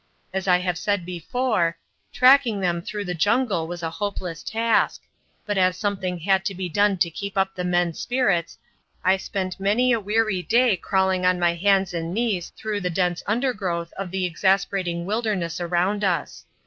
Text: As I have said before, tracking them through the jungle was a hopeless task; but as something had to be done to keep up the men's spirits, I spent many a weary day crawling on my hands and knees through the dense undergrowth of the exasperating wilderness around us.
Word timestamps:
As 0.33 0.47
I 0.47 0.57
have 0.57 0.79
said 0.79 1.05
before, 1.05 1.77
tracking 2.11 2.59
them 2.59 2.81
through 2.81 3.05
the 3.05 3.13
jungle 3.13 3.67
was 3.67 3.83
a 3.83 3.91
hopeless 3.91 4.41
task; 4.41 5.03
but 5.45 5.59
as 5.59 5.77
something 5.77 6.17
had 6.21 6.43
to 6.45 6.55
be 6.55 6.67
done 6.67 6.97
to 6.97 7.11
keep 7.11 7.37
up 7.37 7.53
the 7.53 7.63
men's 7.63 7.99
spirits, 7.99 8.57
I 9.03 9.17
spent 9.17 9.59
many 9.59 9.91
a 9.91 9.99
weary 9.99 10.41
day 10.41 10.75
crawling 10.75 11.23
on 11.23 11.37
my 11.37 11.53
hands 11.53 11.93
and 11.93 12.15
knees 12.15 12.49
through 12.57 12.79
the 12.81 12.89
dense 12.89 13.21
undergrowth 13.27 13.93
of 13.93 14.09
the 14.09 14.25
exasperating 14.25 15.05
wilderness 15.05 15.61
around 15.61 16.03
us. 16.03 16.45